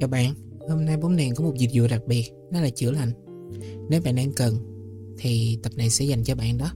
Chào 0.00 0.08
bạn, 0.10 0.34
hôm 0.68 0.84
nay 0.84 0.96
bóng 0.96 1.16
đèn 1.16 1.34
có 1.34 1.44
một 1.44 1.54
dịch 1.56 1.70
vụ 1.74 1.86
đặc 1.90 2.02
biệt, 2.06 2.32
đó 2.52 2.60
là 2.60 2.70
chữa 2.70 2.90
lành. 2.90 3.10
Nếu 3.90 4.00
bạn 4.04 4.16
đang 4.16 4.32
cần, 4.32 4.54
thì 5.18 5.58
tập 5.62 5.72
này 5.76 5.90
sẽ 5.90 6.04
dành 6.04 6.24
cho 6.24 6.34
bạn 6.34 6.58
đó. 6.58 6.70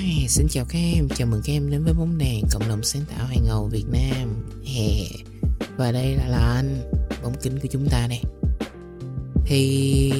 Hi, 0.00 0.28
xin 0.28 0.48
chào 0.48 0.64
các 0.64 0.78
em, 0.78 1.08
chào 1.08 1.28
mừng 1.28 1.40
các 1.44 1.52
em 1.52 1.70
đến 1.70 1.84
với 1.84 1.92
bóng 1.92 2.18
đèn 2.18 2.44
cộng 2.52 2.68
đồng 2.68 2.82
sáng 2.82 3.02
tạo 3.10 3.26
hàng 3.26 3.44
ngầu 3.44 3.68
Việt 3.72 3.84
Nam. 3.88 4.46
Hè. 4.64 4.88
Và 5.76 5.92
đây 5.92 6.14
là, 6.14 6.28
là 6.28 6.38
anh, 6.38 6.90
bóng 7.22 7.34
kính 7.42 7.58
của 7.58 7.68
chúng 7.70 7.88
ta 7.90 8.06
đây. 8.08 8.20
Thì 9.46 10.12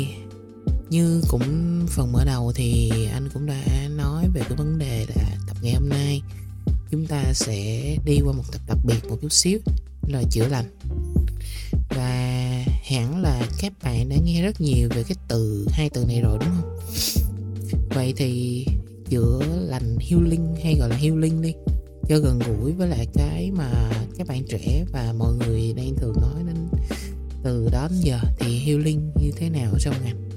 như 0.90 1.22
cũng 1.28 1.42
phần 1.88 2.12
mở 2.12 2.24
đầu 2.24 2.52
thì 2.54 2.90
anh 3.12 3.28
cũng 3.34 3.46
đã 3.46 3.88
nói 3.96 4.28
về 4.34 4.40
cái 4.48 4.56
vấn 4.56 4.78
đề 4.78 5.06
là 5.16 5.36
tập 5.46 5.56
ngày 5.62 5.74
hôm 5.74 5.88
nay 5.88 6.22
chúng 6.90 7.06
ta 7.06 7.24
sẽ 7.34 7.96
đi 8.04 8.20
qua 8.24 8.32
một 8.32 8.44
tập 8.52 8.60
đặc 8.66 8.78
biệt 8.84 9.08
một 9.08 9.16
chút 9.22 9.32
xíu 9.32 9.58
là 10.08 10.22
chữa 10.30 10.48
lành 10.48 10.78
và 11.88 12.64
hẳn 12.84 13.22
là 13.22 13.46
các 13.58 13.72
bạn 13.82 14.08
đã 14.08 14.16
nghe 14.24 14.42
rất 14.42 14.60
nhiều 14.60 14.88
về 14.94 15.02
cái 15.02 15.16
từ 15.28 15.66
hai 15.70 15.90
từ 15.90 16.04
này 16.04 16.20
rồi 16.20 16.38
đúng 16.40 16.50
không 16.60 16.78
vậy 17.94 18.14
thì 18.16 18.66
chữa 19.12 19.40
lành 19.68 19.96
healing 20.00 20.54
hay 20.62 20.74
gọi 20.74 20.88
là 20.88 20.96
healing 20.96 21.42
đi. 21.42 21.54
Cho 22.08 22.18
gần 22.18 22.38
gũi 22.38 22.72
với 22.72 22.88
lại 22.88 23.06
cái 23.14 23.50
mà 23.50 23.90
các 24.18 24.26
bạn 24.26 24.44
trẻ 24.48 24.84
và 24.92 25.14
mọi 25.18 25.32
người 25.34 25.72
đang 25.76 25.94
thường 25.96 26.14
nói 26.20 26.42
đến 26.46 26.56
từ 27.42 27.68
đó 27.72 27.88
đến 27.90 28.00
giờ 28.00 28.20
thì 28.40 28.58
healing 28.58 29.10
như 29.22 29.30
thế 29.36 29.50
nào 29.50 29.72
trong 29.80 29.94
ngành 30.04 30.30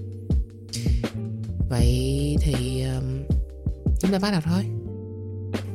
vậy 1.70 2.36
thì 2.40 2.81
um, 2.81 3.03
chúng 4.00 4.12
ta 4.12 4.20
bắt 4.20 4.31
đầu 4.31 4.42
thôi. 4.46 4.64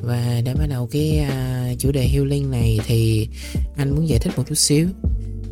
Và 0.03 0.41
để 0.45 0.55
bắt 0.55 0.67
đầu 0.67 0.89
cái 0.91 1.27
uh, 1.27 1.79
chủ 1.79 1.93
đề 1.93 2.09
healing 2.09 2.51
này 2.51 2.79
thì 2.87 3.29
anh 3.77 3.91
muốn 3.91 4.09
giải 4.09 4.19
thích 4.19 4.33
một 4.37 4.45
chút 4.49 4.55
xíu 4.55 4.89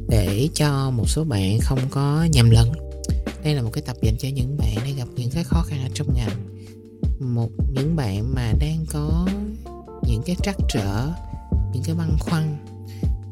để 0.09 0.49
cho 0.55 0.91
một 0.91 1.09
số 1.09 1.25
bạn 1.25 1.59
không 1.61 1.81
có 1.91 2.27
nhầm 2.33 2.51
lẫn. 2.51 2.73
Đây 3.45 3.55
là 3.55 3.63
một 3.63 3.71
cái 3.73 3.83
tập 3.87 3.97
dành 4.03 4.17
cho 4.19 4.29
những 4.29 4.57
bạn 4.59 4.77
đang 4.77 4.97
gặp 4.97 5.09
những 5.17 5.31
cái 5.31 5.45
khó 5.45 5.63
khăn 5.63 5.83
ở 5.83 5.89
trong 5.95 6.15
ngành 6.15 6.58
một 7.21 7.51
những 7.71 7.97
bạn 7.97 8.35
mà 8.35 8.53
đang 8.61 8.87
có 8.93 9.29
những 10.09 10.23
cái 10.27 10.37
trắc 10.43 10.57
trở 10.69 11.11
những 11.73 11.83
cái 11.83 11.95
băn 11.95 12.17
khoăn 12.21 12.57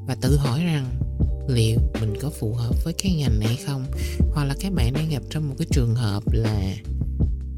và 0.07 0.15
tự 0.21 0.37
hỏi 0.37 0.65
rằng 0.65 0.87
liệu 1.49 1.79
mình 2.01 2.15
có 2.21 2.31
phù 2.31 2.55
hợp 2.55 2.85
với 2.85 2.93
cái 2.93 3.15
ngành 3.15 3.41
này 3.41 3.59
không? 3.67 3.85
Hoặc 4.33 4.45
là 4.45 4.55
các 4.61 4.73
bạn 4.73 4.93
đang 4.93 5.09
gặp 5.09 5.23
trong 5.31 5.49
một 5.49 5.55
cái 5.59 5.67
trường 5.71 5.95
hợp 5.95 6.23
là 6.33 6.75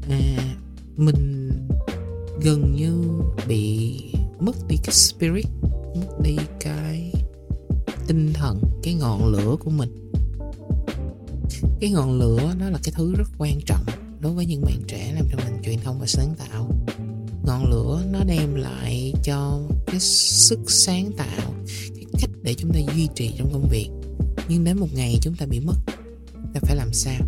à, 0.09 0.55
mình 0.97 1.51
gần 2.41 2.75
như 2.75 3.21
bị 3.47 3.95
mất 4.39 4.67
đi 4.67 4.75
cái 4.83 4.93
spirit 4.93 5.45
mất 5.95 6.19
đi 6.23 6.37
cái 6.59 7.11
tinh 8.07 8.33
thần 8.33 8.61
cái 8.83 8.93
ngọn 8.93 9.31
lửa 9.31 9.55
của 9.59 9.71
mình. 9.71 10.11
Cái 11.79 11.91
ngọn 11.91 12.19
lửa 12.19 12.53
đó 12.59 12.69
là 12.69 12.79
cái 12.83 12.93
thứ 12.97 13.13
rất 13.15 13.27
quan 13.37 13.59
trọng 13.65 13.85
đối 14.19 14.33
với 14.33 14.45
những 14.45 14.61
bạn 14.61 14.81
trẻ 14.87 15.11
làm 15.15 15.25
trong 15.31 15.39
ngành 15.39 15.61
truyền 15.63 15.79
thông 15.79 15.99
và 15.99 16.05
sáng 16.07 16.33
tạo. 16.37 16.69
Ngọn 17.43 17.69
lửa 17.69 18.03
nó 18.11 18.23
đem 18.23 18.55
lại 18.55 19.13
cho 19.23 19.59
cái 19.87 19.99
sức 19.99 20.59
sáng 20.67 21.11
tạo, 21.17 21.53
cái 21.95 22.05
cách 22.21 22.29
để 22.41 22.53
chúng 22.53 22.71
ta 22.73 22.79
duy 22.95 23.07
trì 23.15 23.31
trong 23.37 23.53
công 23.53 23.67
việc. 23.69 23.89
Nhưng 24.49 24.63
đến 24.63 24.79
một 24.79 24.87
ngày 24.93 25.17
chúng 25.21 25.35
ta 25.35 25.45
bị 25.45 25.59
mất, 25.59 25.77
ta 26.53 26.59
phải 26.61 26.75
làm 26.75 26.93
sao? 26.93 27.21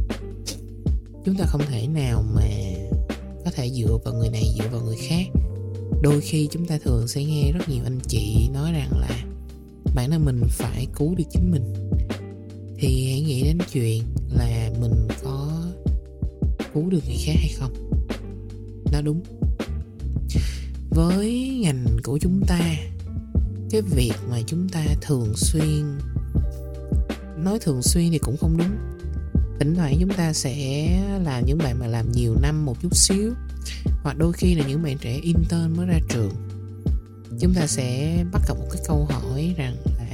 Chúng 1.25 1.35
ta 1.35 1.46
không 1.46 1.62
thể 1.69 1.88
nào 1.88 2.24
mà 2.35 2.50
có 3.46 3.52
thể 3.52 3.69
dựa 3.69 3.97
vào 4.06 4.13
người 4.13 4.29
này, 4.29 4.44
dựa 4.58 4.68
vào 4.72 4.81
người 4.81 4.97
khác. 4.97 5.25
Đôi 6.02 6.22
khi 6.22 6.47
chúng 6.52 6.66
ta 6.66 6.79
thường 6.84 7.08
sẽ 7.08 7.23
nghe 7.23 7.52
rất 7.52 7.69
nhiều 7.69 7.84
anh 7.84 8.00
chị 8.08 8.50
nói 8.53 8.72
rằng 8.72 9.00
là 9.00 9.25
bản 9.96 10.12
thân 10.12 10.25
mình 10.25 10.41
phải 10.50 10.88
cứu 10.96 11.16
được 11.16 11.23
chính 11.31 11.52
mình. 11.52 11.73
Thì 12.78 13.09
hãy 13.09 13.22
nghĩ 13.22 13.44
đến 13.44 13.58
chuyện 13.72 14.03
là 14.29 14.72
mình 14.81 15.08
có 15.23 15.31
cứu 16.74 16.90
được 16.90 17.00
người 17.08 17.18
khác 17.26 17.36
hay 17.36 17.52
không? 17.58 17.90
Nó 18.92 19.02
đúng. 19.02 19.22
Với 20.90 21.59
ngành 21.62 21.86
của 22.04 22.18
chúng 22.18 22.42
ta, 22.48 22.59
cái 23.70 23.82
việc 23.82 24.14
mà 24.30 24.42
chúng 24.48 24.70
ta 24.70 24.86
thường 25.02 25.34
xuyên, 25.36 25.98
nói 27.38 27.59
thường 27.62 27.82
xuyên 27.82 28.12
thì 28.12 28.18
cũng 28.18 28.38
không 28.38 28.58
đúng. 28.58 28.72
Thỉnh 29.59 29.76
thoảng 29.76 29.98
chúng 30.00 30.14
ta 30.14 30.34
sẽ 30.34 30.90
là 31.24 31.42
những 31.46 31.58
bạn 31.58 31.80
mà 31.80 31.88
làm 31.88 32.12
nhiều 32.12 32.36
năm 32.42 32.66
một 32.66 32.82
chút 32.82 32.96
xíu, 32.96 33.34
hoặc 34.03 34.18
đôi 34.18 34.34
khi 34.34 34.56
là 34.56 34.68
những 34.68 34.84
bạn 34.84 34.98
trẻ 34.98 35.20
intern 35.24 35.78
mới 35.78 35.86
ra 35.88 36.00
trường. 36.09 36.34
Chúng 37.40 37.53
ta 37.53 37.68
sẽ 37.68 38.18
bắt 38.32 38.42
gặp 38.48 38.53
một 38.53 38.68
cái 38.72 38.82
câu 38.88 39.06
hỏi 39.06 39.53
rằng 39.58 39.76
là 39.86 40.06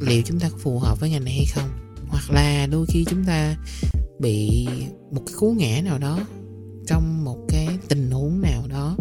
liệu 0.00 0.22
chúng 0.24 0.40
ta 0.40 0.48
có 0.50 0.56
phù 0.58 0.78
hợp 0.78 1.00
với 1.00 1.10
ngành 1.10 1.24
này 1.24 1.34
hay 1.34 1.46
không? 1.54 1.68
Hoặc 2.08 2.30
là 2.30 2.66
đôi 2.66 2.86
khi 2.86 3.04
chúng 3.04 3.24
ta 3.24 3.56
bị 4.18 4.66
một 5.10 5.22
cái 5.26 5.34
cú 5.38 5.52
ngã 5.52 5.80
nào 5.84 5.98
đó 5.98 6.20
trong 6.86 7.24
một 7.24 7.38
cái 7.48 7.68
tình 7.88 8.10
huống 8.10 8.40
nào 8.40 8.66
đó 8.68 8.96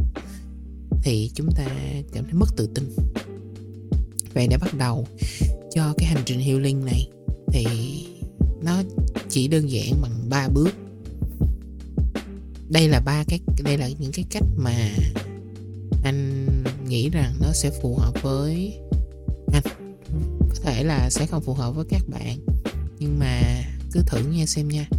thì 1.04 1.32
chúng 1.36 1.50
ta 1.56 1.66
cảm 2.14 2.24
thấy 2.24 2.34
mất 2.34 2.48
tự 2.58 2.70
tin. 2.76 2.96
Vậy 4.34 4.48
để 4.50 4.58
bắt 4.58 4.74
đầu 4.78 5.08
cho 5.76 5.94
cái 5.98 6.08
hành 6.08 6.24
trình 6.26 6.40
healing 6.40 6.86
này 6.86 7.10
thì 7.54 7.66
nó 8.64 8.84
chỉ 9.30 9.48
đơn 9.48 9.72
giản 9.72 10.02
bằng 10.02 10.30
ba 10.30 10.48
bước. 10.48 10.70
Đây 12.70 12.88
là 12.88 13.00
ba 13.00 13.24
cái, 13.28 13.40
đây 13.64 13.78
là 13.78 13.90
những 14.00 14.12
cái 14.12 14.26
cách 14.30 14.44
mà 14.58 14.90
anh 16.04 16.48
nghĩ 16.88 17.10
rằng 17.10 17.34
nó 17.42 17.52
sẽ 17.54 17.72
phù 17.82 17.96
hợp 17.96 18.14
với 18.24 18.80
anh. 19.54 19.64
Có 20.40 20.56
thể 20.64 20.84
là 20.84 21.10
sẽ 21.10 21.26
không 21.26 21.44
phù 21.44 21.54
hợp 21.54 21.72
với 21.76 21.86
các 21.90 22.02
bạn, 22.10 22.38
nhưng 23.00 23.20
mà 23.20 23.64
cứ 23.92 24.02
thử 24.08 24.24
nghe 24.32 24.46
xem 24.46 24.68
nha 24.68 24.90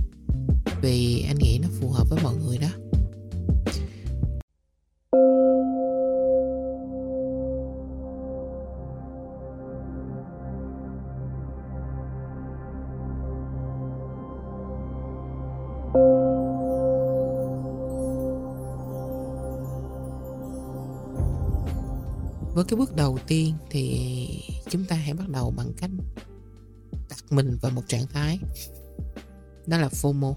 vì 0.82 1.24
anh 1.28 1.38
nghĩ 1.38 1.58
nó 1.62 1.68
phù 1.80 1.90
hợp 1.90 2.08
với 2.10 2.18
mọi 2.22 2.34
người 2.36 2.58
đó. 2.58 2.68
Với 22.54 22.64
cái 22.64 22.76
bước 22.76 22.96
đầu 22.96 23.18
tiên 23.26 23.54
thì 23.70 24.08
chúng 24.70 24.84
ta 24.84 24.96
hãy 24.96 25.14
bắt 25.14 25.28
đầu 25.28 25.52
bằng 25.56 25.72
cách 25.76 25.90
đặt 27.08 27.24
mình 27.30 27.58
vào 27.62 27.72
một 27.72 27.82
trạng 27.88 28.06
thái. 28.06 28.38
Đó 29.66 29.78
là 29.78 29.88
FOMO 29.88 30.34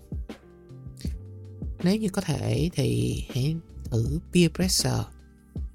nếu 1.83 1.95
như 1.95 2.09
có 2.09 2.21
thể 2.21 2.69
thì 2.73 3.23
hãy 3.33 3.55
thử 3.83 4.19
peer 4.33 4.51
pressure. 4.51 5.03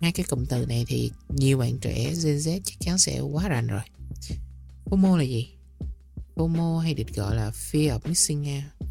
Ngay 0.00 0.12
cái 0.12 0.26
cụm 0.30 0.44
từ 0.44 0.66
này 0.66 0.84
thì 0.88 1.10
nhiều 1.28 1.58
bạn 1.58 1.78
trẻ 1.78 2.04
Gen 2.04 2.36
Z 2.36 2.60
chắc 2.64 2.74
chắn 2.80 2.98
sẽ 2.98 3.20
quá 3.20 3.48
rành 3.48 3.66
rồi. 3.66 3.82
FOMO 4.84 5.16
là 5.16 5.22
gì? 5.22 5.48
FOMO 6.36 6.78
hay 6.78 6.94
được 6.94 7.14
gọi 7.14 7.36
là 7.36 7.50
Fear 7.50 7.98
of 7.98 8.08
Missing 8.08 8.46
Out. 8.56 8.88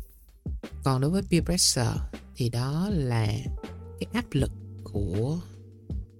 Còn 0.84 1.02
đối 1.02 1.12
với 1.12 1.22
peer 1.22 1.44
pressure 1.44 1.94
thì 2.36 2.50
đó 2.50 2.90
là 2.92 3.26
cái 4.00 4.08
áp 4.14 4.26
lực 4.32 4.52
của 4.84 5.40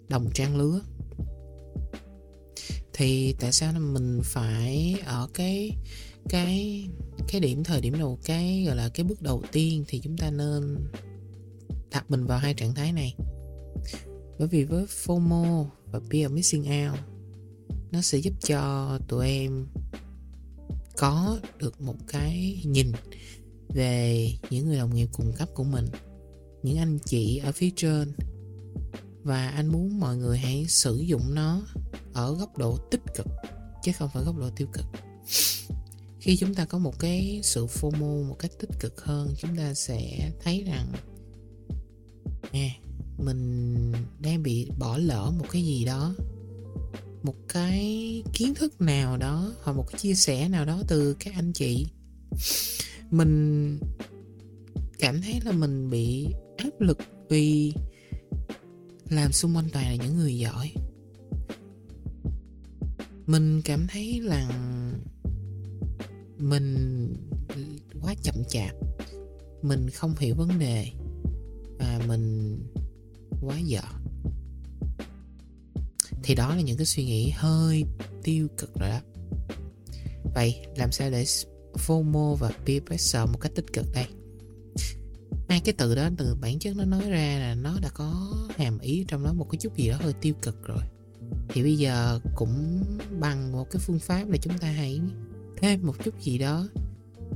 đồng 0.10 0.30
trang 0.34 0.56
lứa. 0.56 0.82
Thì 2.94 3.36
tại 3.40 3.52
sao 3.52 3.74
mình 3.80 4.22
phải 4.24 4.96
ở 5.06 5.28
cái 5.34 5.72
cái 6.30 6.86
cái 7.28 7.42
điểm, 7.42 7.64
thời 7.64 7.82
điểm 7.82 8.00
đầu, 8.00 8.20
cái, 8.24 8.64
gọi 8.68 8.76
là, 8.76 8.90
cái 8.90 9.04
bước 9.04 9.22
đầu 9.22 9.44
tiên 9.52 9.84
thì 9.88 10.00
chúng 10.04 10.18
ta 10.18 10.32
nên 10.32 10.78
đặt 11.92 12.12
mình 12.12 12.26
vào 12.26 12.40
hai 12.40 12.54
trạng 12.54 12.76
thái 12.76 12.92
này. 12.92 13.16
Bởi 14.40 14.48
vì 14.48 14.64
với 14.64 14.86
FOMO 14.86 15.66
và 15.92 16.00
Fear 16.00 16.30
Missing 16.30 16.88
Out, 16.90 17.00
nó 17.92 18.02
sẽ 18.02 18.18
giúp 18.18 18.34
cho 18.48 19.00
tụi 19.08 19.28
em 19.28 19.68
có 20.98 21.40
được 21.60 21.82
một 21.82 21.96
cái 22.08 22.62
nhìn 22.66 22.92
về 23.70 24.32
những 24.50 24.66
người 24.66 24.78
đồng 24.78 24.96
nghiệp 24.96 25.10
cùng 25.12 25.34
cấp 25.38 25.50
của 25.54 25.64
mình, 25.64 25.86
những 26.64 26.78
anh 26.78 27.00
chị 27.06 27.38
ở 27.38 27.52
phía 27.52 27.70
trên. 27.76 28.14
Và 29.24 29.50
anh 29.50 29.68
muốn 29.68 30.00
mọi 30.00 30.18
người 30.18 30.38
hãy 30.38 30.66
sử 30.68 30.98
dụng 30.98 31.36
nó 31.36 31.62
ở 32.14 32.36
góc 32.36 32.58
độ 32.58 32.78
tích 32.92 33.02
cực, 33.16 33.28
chứ 33.84 33.92
không 33.98 34.10
phải 34.14 34.24
góc 34.24 34.38
độ 34.38 34.50
tiêu 34.56 34.68
cực 34.74 34.86
khi 36.26 36.38
chúng 36.38 36.54
ta 36.54 36.66
có 36.66 36.78
một 36.78 37.00
cái 37.00 37.40
sự 37.44 37.66
FOMO 37.66 38.24
một 38.28 38.36
cách 38.40 38.52
tích 38.60 38.70
cực 38.80 39.02
hơn 39.02 39.34
chúng 39.38 39.58
ta 39.58 39.74
sẽ 39.74 40.32
thấy 40.44 40.64
rằng 40.68 40.92
à, 42.52 42.70
mình 43.18 43.92
đang 44.20 44.44
bị 44.44 44.70
bỏ 44.80 44.98
lỡ 44.98 45.34
một 45.40 45.46
cái 45.52 45.64
gì 45.66 45.86
đó 45.86 46.16
một 47.24 47.36
cái 47.50 48.24
kiến 48.34 48.56
thức 48.56 48.82
nào 48.82 49.18
đó 49.18 49.54
hoặc 49.64 49.74
một 49.74 49.86
cái 49.92 50.00
chia 50.00 50.14
sẻ 50.14 50.50
nào 50.50 50.66
đó 50.66 50.82
từ 50.88 51.16
các 51.20 51.34
anh 51.34 51.54
chị. 51.54 51.88
Mình 53.12 53.80
cảm 55.00 55.22
thấy 55.22 55.40
là 55.46 55.52
mình 55.52 55.90
bị 55.90 56.28
áp 56.58 56.82
lực 56.82 56.98
vì 57.30 57.74
làm 59.10 59.32
xung 59.32 59.56
quanh 59.56 59.70
toàn 59.74 59.86
là 59.86 60.04
những 60.04 60.18
người 60.18 60.38
giỏi. 60.38 60.72
Mình 63.28 63.62
cảm 63.62 63.88
thấy 63.88 64.20
là 64.22 64.50
mình 66.38 67.14
quá 68.02 68.16
chậm 68.24 68.36
chạp. 68.50 68.76
Mình 69.62 69.90
không 69.90 70.16
hiểu 70.20 70.36
vấn 70.36 70.60
đề 70.60 70.88
và 71.80 72.02
mình 72.08 72.58
quá 73.42 73.60
dở. 73.60 73.82
Thì 76.24 76.36
đó 76.36 76.56
là 76.56 76.62
những 76.62 76.78
cái 76.78 76.86
suy 76.86 77.06
nghĩ 77.06 77.30
hơi 77.30 77.84
tiêu 78.24 78.48
cực 78.58 78.80
rồi 78.80 78.90
đó. 78.90 79.00
Vậy 80.36 80.66
làm 80.76 80.92
sao 80.92 81.10
để 81.10 81.26
FOMO 81.74 82.36
và 82.36 82.52
peer 82.66 82.84
pressure 82.84 83.26
một 83.26 83.38
cách 83.42 83.52
tích 83.56 83.74
cực 83.74 83.86
đây? 83.94 84.06
Hai 85.50 85.62
cái 85.66 85.74
từ 85.78 85.96
đó 85.96 86.10
từ 86.18 86.36
bản 86.42 86.60
chất 86.60 86.76
nó 86.76 86.86
nói 86.86 87.10
ra 87.10 87.40
là 87.40 87.56
nó 87.56 87.80
đã 87.82 87.90
có 87.94 88.34
hàm 88.58 88.80
ý 88.80 89.06
trong 89.08 89.24
đó 89.24 89.34
một 89.34 89.48
cái 89.52 89.60
chút 89.62 89.78
gì 89.78 89.90
đó 89.90 89.98
hơi 90.02 90.14
tiêu 90.22 90.34
cực 90.42 90.64
rồi. 90.64 90.84
Thì 91.50 91.64
bây 91.64 91.78
giờ 91.78 92.20
cũng 92.36 92.84
bằng 93.20 93.52
một 93.52 93.72
cái 93.72 93.82
phương 93.86 94.00
pháp 94.00 94.30
là 94.30 94.38
chúng 94.38 94.58
ta 94.58 94.68
hãy 94.68 95.02
thêm 95.66 95.86
một 95.86 95.96
chút 96.04 96.22
gì 96.22 96.38
đó. 96.38 96.68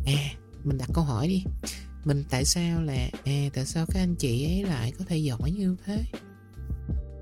À 0.05 0.33
mình 0.63 0.77
đặt 0.77 0.89
câu 0.93 1.03
hỏi 1.03 1.27
đi. 1.27 1.43
Mình 2.05 2.23
tại 2.29 2.45
sao 2.45 2.81
là 2.81 3.09
à 3.25 3.49
tại 3.53 3.65
sao 3.65 3.85
các 3.85 3.99
anh 3.99 4.15
chị 4.15 4.45
ấy 4.45 4.63
lại 4.63 4.91
có 4.99 5.05
thể 5.07 5.17
giỏi 5.17 5.51
như 5.51 5.75
thế? 5.85 6.03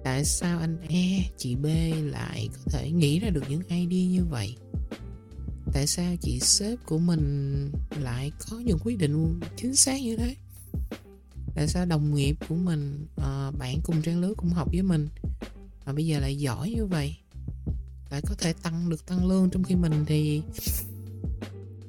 Tại 0.03 0.25
sao 0.25 0.59
anh 0.59 0.77
e 0.89 1.29
chị 1.37 1.55
b 1.55 1.65
lại 2.03 2.49
có 2.53 2.71
thể 2.71 2.91
nghĩ 2.91 3.19
ra 3.19 3.29
được 3.29 3.43
những 3.49 3.61
idea 3.69 4.07
như 4.07 4.25
vậy? 4.29 4.55
Tại 5.73 5.87
sao 5.87 6.15
chị 6.21 6.39
sếp 6.39 6.79
của 6.85 6.97
mình 6.97 7.71
lại 7.99 8.31
có 8.49 8.59
những 8.59 8.77
quyết 8.83 8.97
định 8.97 9.39
chính 9.57 9.75
xác 9.75 10.01
như 10.01 10.17
thế? 10.17 10.35
Tại 11.55 11.67
sao 11.67 11.85
đồng 11.85 12.15
nghiệp 12.15 12.37
của 12.49 12.55
mình 12.55 13.07
à, 13.15 13.51
bạn 13.51 13.79
cùng 13.83 14.01
trang 14.01 14.19
lứa 14.19 14.33
cũng 14.37 14.49
học 14.49 14.69
với 14.71 14.81
mình 14.81 15.07
mà 15.85 15.93
bây 15.93 16.05
giờ 16.05 16.19
lại 16.19 16.37
giỏi 16.37 16.73
như 16.75 16.85
vậy? 16.85 17.15
Lại 18.11 18.21
có 18.27 18.35
thể 18.37 18.53
tăng 18.53 18.89
được 18.89 19.05
tăng 19.05 19.27
lương 19.27 19.49
trong 19.49 19.63
khi 19.63 19.75
mình 19.75 20.05
thì 20.05 20.41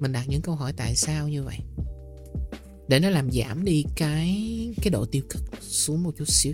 mình 0.00 0.12
đặt 0.12 0.28
những 0.28 0.42
câu 0.42 0.54
hỏi 0.54 0.72
tại 0.76 0.96
sao 0.96 1.28
như 1.28 1.42
vậy? 1.42 1.58
Để 2.88 3.00
nó 3.00 3.10
làm 3.10 3.30
giảm 3.30 3.64
đi 3.64 3.84
cái 3.96 4.34
cái 4.76 4.90
độ 4.90 5.06
tiêu 5.06 5.22
cực 5.30 5.42
xuống 5.62 6.02
một 6.02 6.10
chút 6.18 6.28
xíu. 6.28 6.52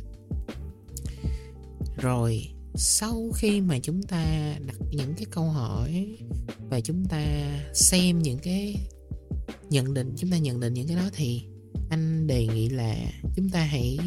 Rồi, 1.96 2.48
sau 2.74 3.30
khi 3.34 3.60
mà 3.60 3.78
chúng 3.78 4.02
ta 4.02 4.54
đặt 4.66 4.76
những 4.90 5.14
cái 5.14 5.24
câu 5.30 5.44
hỏi 5.44 6.16
và 6.70 6.80
chúng 6.80 7.04
ta 7.04 7.24
xem 7.74 8.18
những 8.18 8.38
cái 8.38 8.76
nhận 9.70 9.94
định, 9.94 10.14
chúng 10.16 10.30
ta 10.30 10.38
nhận 10.38 10.60
định 10.60 10.74
những 10.74 10.88
cái 10.88 10.96
đó 10.96 11.10
thì 11.12 11.42
anh 11.90 12.26
đề 12.26 12.46
nghị 12.46 12.68
là 12.68 12.96
chúng 13.36 13.50
ta 13.50 13.64
hãy 13.64 13.98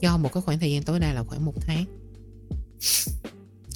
cho 0.00 0.16
một 0.16 0.32
cái 0.32 0.42
khoảng 0.42 0.58
thời 0.58 0.72
gian 0.72 0.82
tối 0.82 1.00
đa 1.00 1.12
là 1.12 1.22
khoảng 1.22 1.44
một 1.44 1.54
tháng 1.60 1.84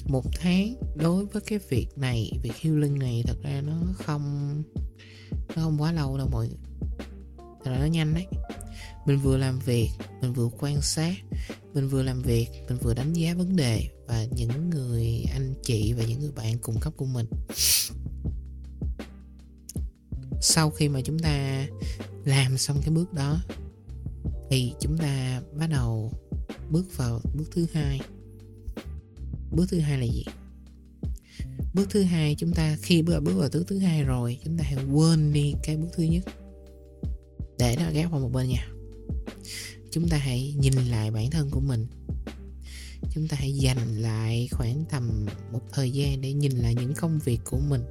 một 0.07 0.23
tháng 0.39 0.75
đối 0.95 1.25
với 1.25 1.41
cái 1.41 1.59
việc 1.69 1.87
này, 1.95 2.31
việc 2.43 2.55
healing 2.61 2.99
này, 2.99 3.23
thật 3.27 3.37
ra 3.43 3.61
nó 3.61 3.81
không 3.93 4.63
nó 5.55 5.63
không 5.63 5.81
quá 5.81 5.91
lâu 5.91 6.17
đâu 6.17 6.27
mọi 6.31 6.47
người. 6.47 6.57
Thật 7.37 7.71
ra 7.71 7.79
nó 7.79 7.85
nhanh 7.85 8.13
đấy. 8.13 8.25
Mình 9.05 9.19
vừa 9.19 9.37
làm 9.37 9.59
việc, 9.59 9.89
mình 10.21 10.33
vừa 10.33 10.49
quan 10.59 10.81
sát, 10.81 11.15
mình 11.73 11.87
vừa 11.87 12.03
làm 12.03 12.21
việc, 12.21 12.47
mình 12.69 12.77
vừa 12.81 12.93
đánh 12.93 13.13
giá 13.13 13.33
vấn 13.33 13.55
đề 13.55 13.89
và 14.07 14.25
những 14.35 14.69
người 14.69 15.25
anh 15.33 15.53
chị 15.63 15.93
và 15.93 16.03
những 16.03 16.19
người 16.19 16.31
bạn 16.31 16.57
cùng 16.61 16.79
cấp 16.79 16.93
của 16.97 17.05
mình. 17.05 17.25
Sau 20.41 20.69
khi 20.69 20.89
mà 20.89 21.01
chúng 21.01 21.19
ta 21.19 21.67
làm 22.25 22.57
xong 22.57 22.81
cái 22.81 22.89
bước 22.89 23.13
đó, 23.13 23.43
thì 24.49 24.73
chúng 24.79 24.97
ta 24.97 25.41
bắt 25.59 25.67
đầu 25.67 26.11
bước 26.69 26.97
vào 26.97 27.21
bước 27.37 27.45
thứ 27.51 27.65
hai 27.73 28.01
bước 29.51 29.65
thứ 29.69 29.79
hai 29.79 29.97
là 29.97 30.05
gì? 30.05 30.25
Bước 31.73 31.87
thứ 31.89 32.03
hai 32.03 32.35
chúng 32.35 32.53
ta, 32.53 32.77
khi 32.81 33.01
bước 33.01 33.19
bước 33.19 33.33
vào 33.33 33.49
bước 33.53 33.63
thứ 33.67 33.77
hai 33.77 34.03
rồi, 34.03 34.37
chúng 34.43 34.57
ta 34.57 34.63
hãy 34.63 34.85
quên 34.93 35.33
đi 35.33 35.53
cái 35.63 35.77
bước 35.77 35.87
thứ 35.95 36.03
nhất. 36.03 36.23
Để 37.59 37.75
nó 37.79 37.85
ghép 37.93 38.11
vào 38.11 38.19
một 38.19 38.29
bên 38.33 38.49
nha. 38.49 38.67
Chúng 39.91 40.09
ta 40.09 40.17
hãy 40.17 40.55
nhìn 40.59 40.73
lại 40.73 41.11
bản 41.11 41.31
thân 41.31 41.49
của 41.49 41.59
mình. 41.59 41.87
Chúng 43.13 43.27
ta 43.27 43.37
hãy 43.39 43.53
dành 43.53 44.01
lại 44.01 44.47
khoảng 44.51 44.85
tầm 44.89 45.25
một 45.51 45.61
thời 45.71 45.91
gian 45.91 46.21
để 46.21 46.33
nhìn 46.33 46.51
lại 46.51 46.75
những 46.75 46.93
công 46.93 47.19
việc 47.19 47.39
của 47.43 47.59
mình. 47.59 47.81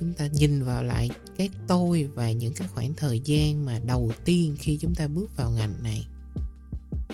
Chúng 0.00 0.12
ta 0.12 0.26
nhìn 0.26 0.62
vào 0.62 0.82
lại 0.82 1.10
cái 1.36 1.50
tôi 1.66 2.04
và 2.14 2.32
những 2.32 2.54
cái 2.54 2.68
khoảng 2.68 2.94
thời 2.94 3.20
gian 3.24 3.64
mà 3.64 3.78
đầu 3.78 4.12
tiên 4.24 4.56
khi 4.58 4.78
chúng 4.80 4.94
ta 4.94 5.08
bước 5.08 5.36
vào 5.36 5.50
ngành 5.50 5.82
này. 5.82 6.06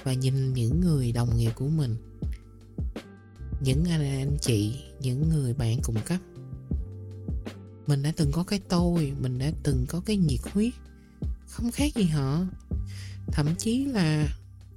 Và 0.05 0.13
nhìn 0.13 0.55
những 0.55 0.81
người 0.81 1.13
đồng 1.13 1.37
nghiệp 1.37 1.53
của 1.55 1.69
mình 1.69 1.97
những 3.65 3.85
anh 3.85 4.01
anh 4.01 4.37
chị 4.41 4.75
những 5.01 5.29
người 5.29 5.55
bạn 5.55 5.79
cùng 5.83 5.97
cấp. 6.05 6.21
Mình 7.87 8.03
đã 8.03 8.13
từng 8.17 8.33
có 8.33 8.45
cái 8.45 8.61
tôi 8.69 9.13
mình 9.21 9.39
đã 9.39 9.53
từng 9.63 9.87
có 9.89 10.01
cái 10.07 10.17
nhiệt 10.17 10.41
huyết 10.53 10.73
không 11.47 11.71
khác 11.71 11.95
gì 11.95 12.05
họ. 12.05 12.47
Thậm 13.27 13.55
chí 13.59 13.85
là 13.85 14.29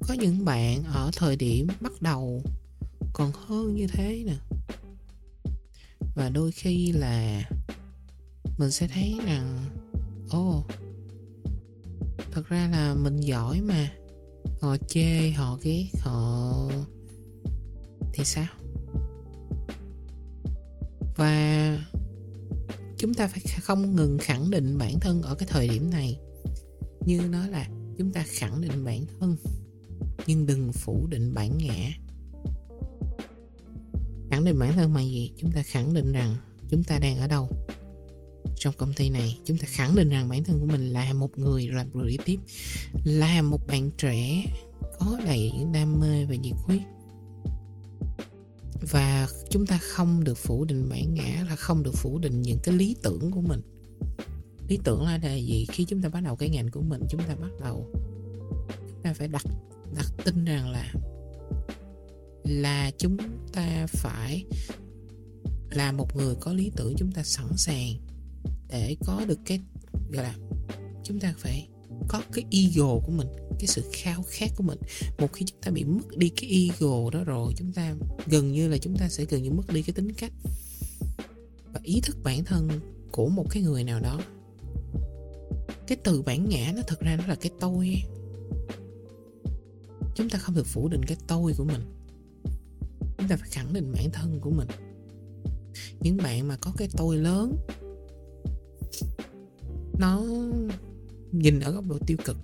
có 0.07 0.13
những 0.13 0.45
bạn 0.45 0.83
ở 0.83 1.11
thời 1.15 1.35
điểm 1.35 1.67
bắt 1.81 2.01
đầu 2.01 2.41
còn 3.13 3.31
hơn 3.31 3.75
như 3.75 3.87
thế 3.87 4.23
nè. 4.25 4.35
Và 6.15 6.29
đôi 6.29 6.51
khi 6.51 6.91
là 6.91 7.43
mình 8.57 8.71
sẽ 8.71 8.87
thấy 8.87 9.19
rằng 9.25 9.57
ô 10.29 10.59
oh, 10.59 10.65
thật 12.31 12.47
ra 12.49 12.69
là 12.71 12.93
mình 12.93 13.19
giỏi 13.19 13.61
mà. 13.61 13.91
Họ 14.61 14.77
chê 14.87 15.31
họ 15.31 15.57
ghét 15.61 15.87
họ 15.99 16.69
thì 18.13 18.25
sao? 18.25 18.47
Và 21.17 21.79
chúng 22.97 23.13
ta 23.13 23.27
phải 23.27 23.41
không 23.61 23.95
ngừng 23.95 24.17
khẳng 24.17 24.51
định 24.51 24.77
bản 24.77 24.99
thân 24.99 25.21
ở 25.21 25.35
cái 25.35 25.47
thời 25.51 25.67
điểm 25.67 25.89
này. 25.89 26.19
Như 27.05 27.21
nói 27.21 27.49
là 27.49 27.67
chúng 27.97 28.11
ta 28.11 28.25
khẳng 28.27 28.61
định 28.61 28.85
bản 28.85 29.05
thân, 29.19 29.37
nhưng 30.27 30.45
đừng 30.45 30.71
phủ 30.73 31.07
định 31.09 31.33
bản 31.33 31.57
ngã. 31.57 31.91
Khẳng 34.31 34.45
định 34.45 34.59
bản 34.59 34.73
thân 34.73 34.93
bằng 34.93 35.05
gì? 35.05 35.31
Chúng 35.37 35.51
ta 35.51 35.63
khẳng 35.63 35.93
định 35.93 36.11
rằng 36.11 36.35
chúng 36.69 36.83
ta 36.83 36.99
đang 36.99 37.17
ở 37.17 37.27
đâu. 37.27 37.49
Trong 38.55 38.73
công 38.77 38.93
ty 38.93 39.09
này, 39.09 39.39
chúng 39.45 39.57
ta 39.57 39.65
khẳng 39.67 39.95
định 39.95 40.09
rằng 40.09 40.29
bản 40.29 40.43
thân 40.43 40.59
của 40.59 40.65
mình 40.65 40.89
là 40.89 41.13
một 41.13 41.37
người 41.37 41.67
làm 41.67 41.87
creative, 41.91 42.43
là 43.03 43.41
một 43.41 43.67
bạn 43.67 43.91
trẻ 43.97 44.43
có 44.99 45.19
đầy 45.25 45.51
những 45.57 45.71
đam 45.71 45.99
mê 45.99 46.25
và 46.25 46.35
nhiệt 46.35 46.55
huyết 46.63 46.81
và 48.91 49.27
chúng 49.49 49.65
ta 49.65 49.77
không 49.77 50.23
được 50.23 50.37
phủ 50.37 50.65
định 50.65 50.89
bản 50.89 51.13
ngã 51.13 51.45
là 51.49 51.55
không 51.55 51.83
được 51.83 51.93
phủ 51.93 52.19
định 52.19 52.41
những 52.41 52.59
cái 52.63 52.75
lý 52.75 52.95
tưởng 53.01 53.31
của 53.31 53.41
mình. 53.41 53.61
Lý 54.67 54.79
tưởng 54.83 55.03
là 55.03 55.19
là 55.23 55.35
gì? 55.35 55.65
Khi 55.71 55.85
chúng 55.85 56.01
ta 56.01 56.09
bắt 56.09 56.19
đầu 56.23 56.35
cái 56.35 56.49
ngành 56.49 56.69
của 56.69 56.81
mình, 56.81 57.01
chúng 57.09 57.21
ta 57.21 57.35
bắt 57.35 57.51
đầu, 57.59 57.85
chúng 58.87 59.01
ta 59.03 59.13
phải 59.13 59.27
đặt 59.27 59.43
đặt 59.95 60.05
tin 60.25 60.45
rằng 60.45 60.69
là 60.69 60.93
là 62.43 62.91
chúng 62.97 63.17
ta 63.53 63.87
phải 63.87 64.45
là 65.69 65.91
một 65.91 66.15
người 66.15 66.35
có 66.39 66.53
lý 66.53 66.71
tưởng 66.75 66.93
chúng 66.97 67.11
ta 67.11 67.23
sẵn 67.23 67.47
sàng 67.57 67.93
để 68.69 68.95
có 69.05 69.21
được 69.27 69.39
cái, 69.45 69.61
gọi 70.11 70.23
là, 70.23 70.35
chúng 71.03 71.19
ta 71.19 71.33
phải 71.37 71.67
có 72.07 72.21
cái 72.33 72.43
ego 72.51 72.99
của 73.05 73.11
mình 73.11 73.27
cái 73.59 73.67
sự 73.67 73.83
khao 73.93 74.23
khát 74.27 74.51
của 74.55 74.63
mình. 74.63 74.79
Một 75.17 75.33
khi 75.33 75.45
chúng 75.45 75.61
ta 75.61 75.71
bị 75.71 75.83
mất 75.83 76.17
đi 76.17 76.29
cái 76.29 76.49
ego 76.49 77.09
đó 77.09 77.23
rồi, 77.23 77.53
chúng 77.57 77.73
ta 77.73 77.95
gần 78.25 78.51
như 78.51 78.67
là 78.67 78.77
chúng 78.77 78.97
ta 78.97 79.09
sẽ 79.09 79.25
gần 79.25 79.43
như 79.43 79.51
mất 79.51 79.73
đi 79.73 79.81
cái 79.81 79.93
tính 79.93 80.11
cách 80.11 80.31
và 81.73 81.79
ý 81.83 82.01
thức 82.01 82.17
bản 82.23 82.43
thân 82.43 82.69
của 83.11 83.29
một 83.29 83.45
cái 83.49 83.63
người 83.63 83.83
nào 83.83 83.99
đó. 83.99 84.21
Cái 85.87 85.97
từ 86.03 86.21
bản 86.21 86.49
ngã 86.49 86.73
nó 86.75 86.81
thật 86.87 86.99
ra 86.99 87.15
nó 87.15 87.27
là 87.27 87.35
cái 87.35 87.51
tôi 87.59 88.01
chúng 90.15 90.29
ta 90.29 90.39
không 90.39 90.55
được 90.55 90.67
phủ 90.67 90.89
định 90.89 91.05
cái 91.05 91.17
tôi 91.27 91.53
của 91.57 91.63
mình. 91.63 91.81
Chúng 93.17 93.27
ta 93.27 93.35
phải 93.35 93.49
khẳng 93.49 93.73
định 93.73 93.91
bản 93.93 94.11
thân 94.13 94.39
của 94.41 94.49
mình. 94.49 94.67
Những 95.99 96.17
bạn 96.17 96.47
mà 96.47 96.57
có 96.61 96.73
cái 96.77 96.87
tôi 96.97 97.17
lớn, 97.17 97.55
nó 99.99 100.23
nhìn 101.31 101.59
ở 101.59 101.71
góc 101.71 101.85
độ 101.87 101.97
tiêu 102.07 102.17
cực 102.25 102.37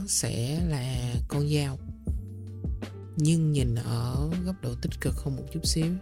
nó 0.00 0.06
sẽ 0.06 0.60
là 0.68 1.14
con 1.28 1.48
dao. 1.48 1.78
Nhưng 3.16 3.52
nhìn 3.52 3.74
ở 3.74 4.30
góc 4.44 4.56
độ 4.62 4.74
tích 4.82 5.00
cực 5.00 5.14
hơn 5.14 5.36
một 5.36 5.42
chút 5.52 5.66
xíu. 5.66 5.92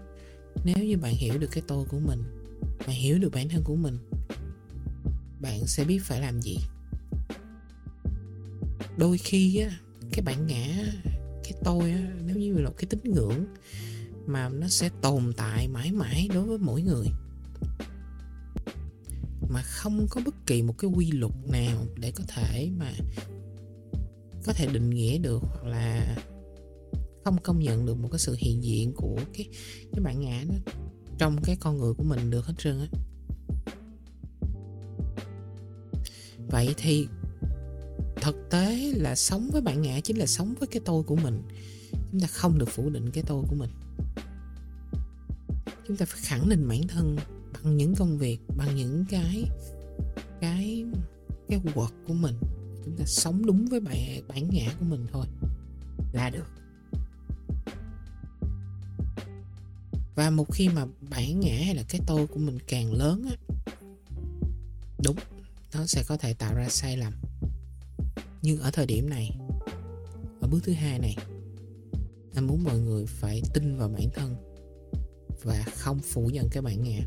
Nếu 0.65 0.85
như 0.85 0.99
bạn 0.99 1.15
hiểu 1.15 1.39
được 1.39 1.49
cái 1.53 1.63
tôi 1.67 1.85
của 1.85 1.99
mình, 1.99 2.23
bạn 2.79 2.97
hiểu 2.97 3.19
được 3.19 3.33
bản 3.33 3.49
thân 3.49 3.63
của 3.65 3.77
mình, 3.77 3.99
bạn 5.41 5.67
sẽ 5.67 5.85
biết 5.85 5.99
phải 6.05 6.21
làm 6.21 6.43
gì. 6.43 6.57
Đôi 8.99 9.19
khi 9.19 9.57
á, 9.57 9.79
cái 10.13 10.23
bản 10.25 10.47
ngã, 10.47 10.67
cái 11.45 11.53
tôi 11.65 11.91
á, 11.91 12.13
nếu 12.25 12.37
như 12.37 12.53
là 12.53 12.71
cái 12.79 12.87
tín 12.91 13.01
ngưỡng 13.05 13.45
mà 14.27 14.49
nó 14.49 14.69
sẽ 14.69 14.91
tồn 15.03 15.33
tại 15.37 15.69
mãi 15.69 15.93
mãi 15.93 16.29
đối 16.35 16.45
với 16.45 16.59
mỗi 16.59 16.83
người, 16.83 17.07
mà 19.49 19.63
không 19.63 20.07
có 20.11 20.21
bất 20.25 20.47
kỳ 20.47 20.63
một 20.63 20.75
cái 20.79 20.91
quy 20.91 21.11
luật 21.11 21.33
nào 21.49 21.87
để 21.97 22.11
có 22.11 22.25
thể 22.29 22.71
mà 22.79 22.93
có 24.49 24.55
thể 24.55 24.67
định 24.67 24.91
nghĩa 24.91 25.19
được 25.19 25.43
hoặc 25.43 25.65
là 25.65 26.17
không 27.25 27.37
công 27.43 27.59
nhận 27.59 27.87
được 27.87 27.99
một 27.99 28.09
cái 28.13 28.19
sự 28.19 28.37
hiện 28.39 28.65
diện 28.65 28.93
của 28.93 29.17
cái 29.35 29.49
cái 29.93 30.01
bản 30.05 30.21
ngã 30.21 30.45
đó 30.49 30.73
trong 31.19 31.43
cái 31.43 31.57
con 31.61 31.79
người 31.79 31.95
của 31.95 32.05
mình 32.05 32.31
được 32.31 32.47
hết 32.47 32.55
trơn 32.59 32.81
á. 32.81 32.87
Vậy 36.51 36.75
thì 36.77 37.09
thực 38.21 38.37
tế 38.51 38.93
là 38.97 39.15
sống 39.15 39.51
với 39.53 39.61
bản 39.63 39.83
ngã 39.83 40.01
chính 40.01 40.19
là 40.19 40.27
sống 40.27 40.55
với 40.61 40.67
cái 40.67 40.83
tôi 40.85 41.03
của 41.03 41.17
mình. 41.17 41.43
Chúng 42.13 42.21
ta 42.21 42.27
không 42.27 42.59
được 42.59 42.69
phủ 42.69 42.91
định 42.91 43.11
cái 43.11 43.25
tôi 43.27 43.45
của 43.49 43.57
mình. 43.57 43.71
Chúng 45.89 45.97
ta 45.97 46.07
phải 46.07 46.21
khẳng 46.23 46.49
định 46.49 46.69
bản 46.69 46.89
thân 46.89 47.17
bằng 47.53 47.77
những 47.77 47.95
công 47.95 48.19
việc, 48.19 48.39
bằng 48.57 48.77
những 48.77 49.05
cái 49.11 49.45
cái 50.41 50.85
cái 51.49 51.61
quật 51.75 51.91
của 52.07 52.15
mình 52.15 52.35
chúng 52.85 52.97
ta 52.97 53.05
sống 53.05 53.47
đúng 53.47 53.67
với 53.67 53.81
bản 53.81 53.97
bản 54.29 54.49
ngã 54.51 54.75
của 54.79 54.85
mình 54.85 55.07
thôi. 55.13 55.27
Là 56.13 56.31
được. 56.31 56.47
Và 60.15 60.31
một 60.31 60.53
khi 60.53 60.69
mà 60.69 60.87
bản 61.11 61.41
ngã 61.41 61.55
hay 61.65 61.75
là 61.75 61.83
cái 61.89 62.01
tôi 62.07 62.27
của 62.27 62.39
mình 62.39 62.59
càng 62.67 62.93
lớn 62.93 63.29
á, 63.31 63.37
đúng, 65.05 65.17
nó 65.75 65.87
sẽ 65.87 66.03
có 66.09 66.17
thể 66.17 66.35
tạo 66.35 66.55
ra 66.55 66.69
sai 66.69 66.97
lầm. 66.97 67.13
Nhưng 68.43 68.59
ở 68.59 68.71
thời 68.71 68.87
điểm 68.87 69.11
này, 69.11 69.31
ở 70.41 70.49
bước 70.49 70.61
thứ 70.65 70.73
hai 70.73 70.99
này 70.99 71.17
anh 72.35 72.47
muốn 72.47 72.65
mọi 72.65 72.79
người 72.79 73.07
phải 73.07 73.43
tin 73.55 73.77
vào 73.77 73.89
bản 73.89 74.09
thân 74.15 74.37
và 75.43 75.65
không 75.75 75.99
phủ 75.99 76.31
nhận 76.33 76.49
cái 76.51 76.63
bản 76.63 76.83
ngã. 76.83 77.01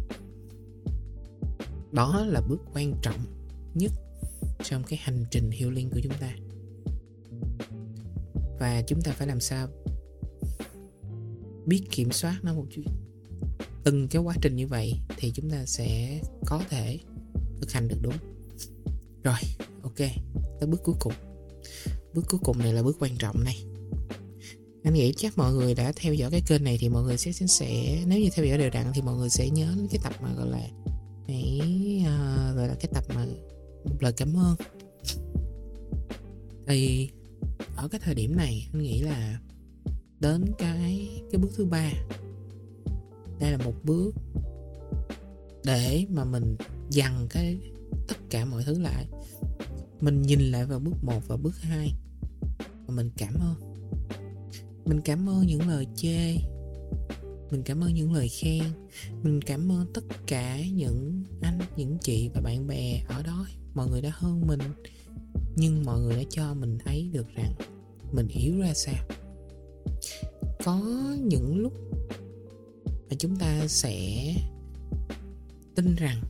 Đó 1.92 2.26
là 2.26 2.42
bước 2.42 2.60
quan 2.74 2.94
trọng 3.02 3.20
nhất 3.74 3.92
trong 4.64 4.84
cái 4.84 5.00
hành 5.04 5.26
trình 5.32 5.52
healing 5.52 5.90
của 5.90 6.00
chúng 6.04 6.14
ta. 6.20 6.36
Và 8.60 8.82
chúng 8.88 9.02
ta 9.02 9.12
phải 9.12 9.28
làm 9.28 9.40
sao 9.40 9.68
biết 11.66 11.84
kiểm 11.92 12.12
soát 12.12 12.40
nó 12.44 12.54
một 12.54 12.66
chút. 12.72 12.82
Từng 13.84 14.08
cái 14.08 14.22
quá 14.22 14.36
trình 14.42 14.56
như 14.56 14.68
vậy 14.68 14.94
thì 15.18 15.32
chúng 15.36 15.50
ta 15.50 15.66
sẽ 15.66 16.20
có 16.46 16.64
thể 16.70 17.00
thực 17.62 17.72
hành 17.72 17.88
được 17.88 17.98
đúng. 18.02 18.16
Rồi 19.24 19.36
ok 19.84 19.98
tới 20.60 20.68
bước 20.68 20.82
cuối 20.84 20.96
cùng. 21.00 21.14
Bước 22.14 22.26
cuối 22.30 22.40
cùng 22.44 22.60
này 22.60 22.74
là 22.74 22.84
bước 22.84 22.98
quan 23.00 23.18
trọng 23.18 23.44
này. 23.44 23.64
Anh 24.84 24.94
nghĩ 24.94 25.14
chắc 25.18 25.38
mọi 25.38 25.54
người 25.54 25.76
đã 25.76 25.92
theo 25.96 26.14
dõi 26.14 26.32
cái 26.32 26.42
kênh 26.48 26.64
này 26.64 26.78
thì 26.82 26.90
mọi 26.90 27.04
người 27.04 27.18
sẽ 27.18 27.32
sẽ 27.32 27.98
nếu 28.06 28.20
như 28.20 28.30
theo 28.34 28.46
dõi 28.46 28.58
đều 28.58 28.70
đặn 28.70 28.92
thì 28.94 29.02
mọi 29.02 29.16
người 29.16 29.30
sẽ 29.30 29.50
nhớ 29.50 29.76
cái 29.92 30.00
tập 30.04 30.14
mà 30.22 30.34
gọi 30.38 30.50
là 30.50 30.68
hãy 31.28 31.62
uh, 32.02 32.08
à, 32.08 32.54
gọi 32.56 32.68
là 32.68 32.76
cái 32.80 32.92
tập 32.94 33.04
mà 33.16 33.26
một 33.86 33.96
lời 34.00 34.14
cảm 34.18 34.34
ơn. 34.38 34.56
Thì, 36.68 37.10
ở 37.76 37.88
cái 37.88 38.02
thời 38.04 38.16
điểm 38.16 38.36
này, 38.36 38.70
anh 38.74 38.82
nghĩ 38.82 39.02
là 39.02 39.40
đến 40.20 40.46
cái 40.58 41.10
cái 41.32 41.42
bước 41.42 41.50
thứ 41.56 41.66
ba. 41.66 41.92
Đây 43.40 43.52
là 43.52 43.58
một 43.58 43.74
bước 43.84 44.12
để 45.66 46.06
mà 46.10 46.26
mình 46.26 46.56
dằn 46.90 47.28
cái 47.30 47.60
tất 48.08 48.18
cả 48.30 48.46
mọi 48.46 48.64
thứ 48.64 48.80
lại. 48.80 49.06
Mình 50.02 50.22
nhìn 50.22 50.40
lại 50.40 50.66
vào 50.66 50.80
bước 50.80 51.04
1 51.04 51.22
và 51.28 51.38
bước 51.38 51.58
2 51.62 51.94
và 52.88 52.96
mình 52.96 53.10
cảm 53.18 53.34
ơn. 53.34 53.56
Mình 54.86 55.02
cảm 55.02 55.30
ơn 55.30 55.46
những 55.48 55.68
lời 55.68 55.88
chê. 55.96 56.36
Mình 57.52 57.64
cảm 57.66 57.84
ơn 57.84 57.94
những 57.94 58.14
lời 58.14 58.30
khen. 58.30 58.64
Mình 59.24 59.42
cảm 59.42 59.72
ơn 59.72 59.94
tất 59.94 60.04
cả 60.28 60.62
những 60.74 61.24
anh, 61.42 61.60
những 61.76 61.98
chị 62.02 62.30
và 62.34 62.42
bạn 62.42 62.68
bè 62.68 63.04
ở 63.08 63.24
đó 63.24 63.48
mọi 63.74 63.88
người 63.88 64.02
đã 64.02 64.12
hơn 64.14 64.48
mình, 64.48 64.60
nhưng 65.56 65.86
mọi 65.86 66.00
người 66.00 66.16
đã 66.16 66.24
cho 66.30 66.54
mình 66.54 66.78
thấy 66.86 67.10
được 67.14 67.28
rằng 67.36 67.54
mình 68.12 68.28
yếu 68.28 68.60
ra 68.60 68.74
sao. 68.74 69.08
Có 70.64 70.80
những 71.24 71.58
lúc 71.58 71.74
mà 73.10 73.16
chúng 73.20 73.36
ta 73.36 73.68
sẽ 73.68 74.34
tin 75.76 75.96
rằng 75.96 76.22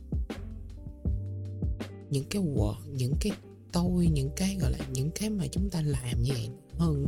những 2.10 2.25
cái 2.29 2.41
word 2.41 2.75
những 2.93 3.13
cái 3.19 3.31
tôi, 3.71 4.07
những 4.07 4.29
cái 4.36 4.57
gọi 4.62 4.71
là 4.71 4.79
những 4.93 5.12
cái 5.15 5.29
mà 5.29 5.48
chúng 5.48 5.69
ta 5.69 5.81
làm 5.81 6.24
như 6.24 6.31
vậy 6.33 6.50
hơn 6.77 7.05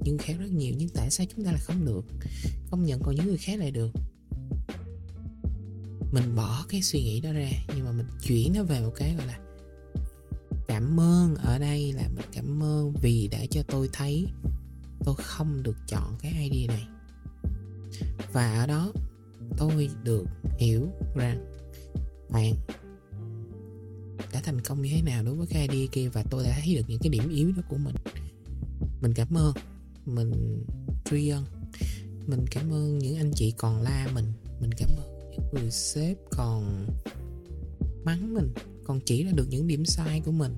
những 0.00 0.18
khác 0.18 0.34
rất 0.38 0.50
nhiều, 0.50 0.74
nhưng 0.78 0.88
tại 0.88 1.10
sao 1.10 1.26
chúng 1.36 1.44
ta 1.44 1.52
lại 1.52 1.60
không 1.64 1.84
được 1.86 2.04
công 2.70 2.84
nhận 2.84 3.00
còn 3.02 3.14
những 3.14 3.26
người 3.26 3.38
khác 3.38 3.58
lại 3.58 3.70
được? 3.70 3.90
Mình 6.12 6.36
bỏ 6.36 6.64
cái 6.68 6.82
suy 6.82 7.02
nghĩ 7.02 7.20
đó 7.20 7.32
ra, 7.32 7.50
nhưng 7.76 7.84
mà 7.84 7.92
mình 7.92 8.06
chuyển 8.22 8.52
nó 8.54 8.62
về 8.62 8.80
một 8.80 8.92
cái 8.96 9.14
gọi 9.14 9.26
là 9.26 9.38
cảm 10.70 11.00
ơn 11.00 11.34
ở 11.34 11.58
đây 11.58 11.92
là 11.92 12.08
mình 12.16 12.26
cảm 12.32 12.62
ơn 12.62 12.92
vì 13.02 13.28
đã 13.28 13.38
cho 13.50 13.62
tôi 13.62 13.88
thấy 13.92 14.26
tôi 15.04 15.14
không 15.18 15.62
được 15.62 15.76
chọn 15.86 16.16
cái 16.22 16.50
id 16.50 16.68
này. 16.68 16.86
Và 18.32 18.60
ở 18.60 18.66
đó 18.66 18.92
tôi 19.56 19.90
được 20.02 20.24
hiểu 20.58 20.88
rằng 21.16 21.52
bạn 22.30 22.54
đã 24.32 24.40
thành 24.44 24.60
công 24.60 24.82
như 24.82 24.90
thế 24.94 25.02
nào 25.02 25.24
đối 25.24 25.34
với 25.34 25.46
cái 25.46 25.68
ID 25.68 25.90
kia 25.92 26.08
và 26.08 26.24
tôi 26.30 26.44
đã 26.44 26.60
thấy 26.64 26.74
được 26.74 26.84
những 26.88 27.00
cái 27.02 27.10
điểm 27.10 27.28
yếu 27.28 27.52
đó 27.52 27.62
của 27.68 27.76
mình. 27.76 27.94
Mình 29.00 29.12
cảm 29.14 29.36
ơn, 29.36 29.54
mình 30.06 30.64
tri 31.04 31.28
ân, 31.28 31.44
mình 32.26 32.44
cảm 32.50 32.72
ơn 32.72 32.98
những 32.98 33.16
anh 33.16 33.32
chị 33.34 33.54
còn 33.58 33.82
la 33.82 34.08
mình 34.14 34.32
mình 34.60 34.70
cảm 34.76 34.90
ơn 34.98 35.30
những 35.30 35.44
người 35.52 35.70
sếp 35.70 36.16
còn 36.30 36.86
mắng 38.04 38.34
mình 38.34 38.52
còn 38.90 39.00
chỉ 39.00 39.24
ra 39.24 39.32
được 39.32 39.46
những 39.50 39.66
điểm 39.66 39.84
sai 39.84 40.20
của 40.24 40.32
mình. 40.32 40.54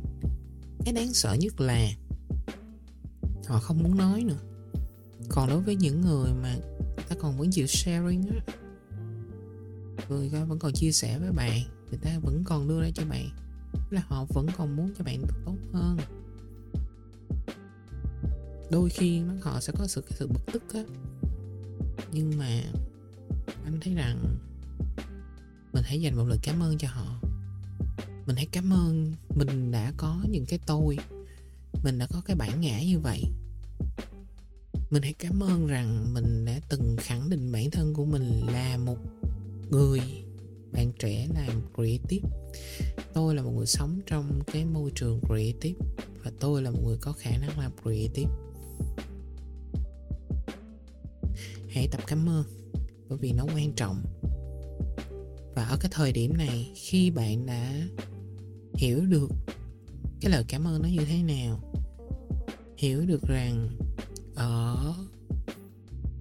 Cái 0.84 0.94
đáng 0.94 1.12
sợ 1.12 1.34
nhất 1.34 1.60
là 1.60 1.88
họ 3.46 3.60
không 3.60 3.82
muốn 3.82 3.96
nói 3.96 4.24
nữa. 4.24 4.38
Còn 5.28 5.48
đối 5.48 5.60
với 5.60 5.76
những 5.76 6.00
người 6.00 6.32
mà 6.42 6.56
ta 7.08 7.16
còn 7.20 7.38
vẫn 7.38 7.50
chịu 7.50 7.66
sharing 7.66 8.22
á, 8.28 8.54
người 10.08 10.30
ta 10.32 10.44
vẫn 10.44 10.58
còn 10.58 10.72
chia 10.72 10.92
sẻ 10.92 11.18
với 11.18 11.32
bạn, 11.32 11.60
người 11.90 11.98
ta 12.02 12.18
vẫn 12.22 12.44
còn 12.44 12.68
đưa 12.68 12.80
ra 12.80 12.90
cho 12.94 13.04
bạn, 13.04 13.28
là 13.90 14.02
họ 14.06 14.24
vẫn 14.24 14.46
còn 14.56 14.76
muốn 14.76 14.90
cho 14.98 15.04
bạn 15.04 15.22
tốt 15.44 15.56
hơn. 15.72 15.98
Đôi 18.70 18.90
khi 18.90 19.22
họ 19.42 19.60
sẽ 19.60 19.72
có 19.78 19.86
sự, 19.86 20.00
cái 20.00 20.12
sự 20.18 20.26
bực 20.26 20.46
tức 20.52 20.62
á. 20.74 20.82
Nhưng 22.12 22.38
mà 22.38 22.62
anh 23.64 23.80
thấy 23.80 23.94
rằng 23.94 24.36
mình 25.72 25.84
hãy 25.84 26.00
dành 26.00 26.16
một 26.16 26.24
lời 26.24 26.38
cảm 26.42 26.62
ơn 26.62 26.78
cho 26.78 26.88
họ 26.88 27.31
mình 28.26 28.36
hãy 28.36 28.46
cảm 28.52 28.72
ơn. 28.72 29.12
Mình 29.36 29.70
đã 29.70 29.92
có 29.96 30.24
những 30.30 30.46
cái 30.46 30.58
tôi. 30.66 30.96
Mình 31.84 31.98
đã 31.98 32.06
có 32.06 32.22
cái 32.24 32.36
bản 32.36 32.60
ngã 32.60 32.82
như 32.82 32.98
vậy. 32.98 33.24
Mình 34.90 35.02
hãy 35.02 35.12
cảm 35.12 35.42
ơn 35.42 35.66
rằng 35.66 36.14
mình 36.14 36.44
đã 36.44 36.60
từng 36.68 36.96
khẳng 37.00 37.30
định 37.30 37.52
bản 37.52 37.70
thân 37.70 37.94
của 37.94 38.04
mình 38.04 38.40
là 38.46 38.78
một 38.78 38.98
người, 39.70 40.00
bạn 40.72 40.92
trẻ 40.98 41.28
làm 41.34 41.62
creative. 41.74 42.28
Tôi 43.14 43.34
là 43.34 43.42
một 43.42 43.50
người 43.50 43.66
sống 43.66 44.00
trong 44.06 44.40
cái 44.52 44.64
môi 44.64 44.90
trường 44.94 45.20
creative 45.26 45.78
và 46.24 46.30
tôi 46.40 46.62
là 46.62 46.70
một 46.70 46.80
người 46.84 46.96
có 47.00 47.12
khả 47.12 47.30
năng 47.30 47.58
làm 47.58 47.72
creative. 47.82 48.30
Hãy 51.68 51.88
tập 51.90 52.00
cảm 52.06 52.28
ơn 52.28 52.44
bởi 53.08 53.18
vì 53.18 53.32
nó 53.32 53.44
quan 53.44 53.72
trọng. 53.72 54.02
Và 55.54 55.64
ở 55.64 55.76
cái 55.80 55.90
thời 55.94 56.12
điểm 56.12 56.36
này, 56.36 56.72
khi 56.74 57.10
bạn 57.10 57.46
đã 57.46 57.88
hiểu 58.74 59.06
được 59.06 59.28
cái 60.20 60.32
lời 60.32 60.44
cảm 60.48 60.66
ơn 60.66 60.82
nó 60.82 60.88
như 60.88 61.04
thế 61.08 61.22
nào, 61.22 61.60
hiểu 62.76 63.06
được 63.06 63.22
rằng 63.22 63.68
ở 64.34 64.94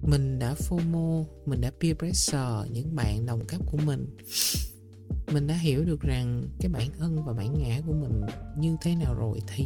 mình 0.02 0.38
đã 0.38 0.54
FOMO, 0.54 1.24
mình 1.46 1.60
đã 1.60 1.70
peer 1.80 1.96
pressure 1.96 2.70
những 2.72 2.96
bạn 2.96 3.26
đồng 3.26 3.44
cấp 3.44 3.60
của 3.70 3.78
mình 3.78 4.16
mình 5.32 5.46
đã 5.46 5.54
hiểu 5.54 5.84
được 5.84 6.00
rằng 6.00 6.48
cái 6.58 6.68
bản 6.68 6.90
thân 6.98 7.24
và 7.24 7.32
bản 7.32 7.62
ngã 7.62 7.80
của 7.86 7.92
mình 7.92 8.20
như 8.58 8.76
thế 8.82 8.94
nào 8.94 9.14
rồi, 9.14 9.38
thì 9.46 9.64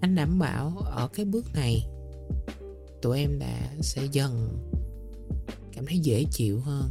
anh 0.00 0.14
đảm 0.14 0.38
bảo 0.38 0.78
ở 0.84 1.08
cái 1.08 1.24
bước 1.24 1.54
này 1.54 1.86
tụi 3.02 3.18
em 3.18 3.38
đã 3.38 3.74
sẽ 3.80 4.08
dần 4.12 4.58
cảm 5.72 5.86
thấy 5.86 5.98
dễ 5.98 6.24
chịu 6.30 6.60
hơn 6.60 6.90